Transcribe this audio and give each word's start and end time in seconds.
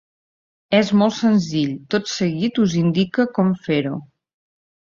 És 0.77 0.87
molt 1.01 1.15
senzill, 1.17 1.75
tot 1.95 2.11
seguit 2.13 2.59
us 2.65 2.75
indique 2.81 3.29
com 3.37 3.53
fer-ho. 3.69 3.97